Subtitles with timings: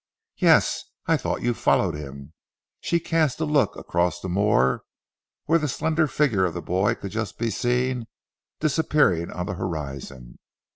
[0.39, 0.85] "Yes!
[1.05, 2.33] I thought you followed him,"
[2.79, 4.81] she cast a look across the moor
[5.45, 8.07] where the slender figure of the boy could just be seen
[8.59, 10.39] disappearing on the horizon.